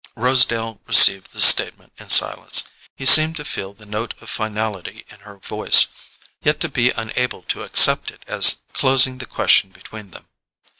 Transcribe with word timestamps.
Rosedale 0.15 0.81
received 0.87 1.31
this 1.31 1.45
statement 1.45 1.93
in 1.99 2.09
silence: 2.09 2.71
he 2.95 3.05
seemed 3.05 3.35
to 3.35 3.45
feel 3.45 3.71
the 3.75 3.85
note 3.85 4.15
of 4.19 4.31
finality 4.31 5.05
in 5.09 5.19
her 5.19 5.37
voice, 5.37 5.89
yet 6.41 6.59
to 6.61 6.69
be 6.69 6.89
unable 6.97 7.43
to 7.43 7.61
accept 7.61 8.09
it 8.09 8.25
as 8.27 8.61
closing 8.73 9.19
the 9.19 9.27
question 9.27 9.69
between 9.69 10.09
them. 10.09 10.25